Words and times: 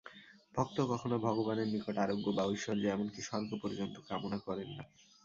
ভক্ত 0.55 0.77
কখনও 0.91 1.17
ভগবানের 1.19 1.67
নিকট 1.67 1.95
আরোগ্য 1.97 2.27
বা 2.31 2.43
ঐশ্বর্য, 2.45 2.83
এমন-কি 2.87 3.21
স্বর্গ 3.21 3.49
পর্যন্ত 3.63 3.95
কামনা 4.09 4.37
করেন 4.39 4.69
না। 4.77 4.83